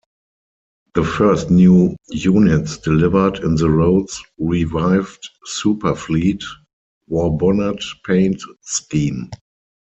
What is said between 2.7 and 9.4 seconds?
delivered in the road's revived "Super Fleet" Warbonnet Paint Scheme.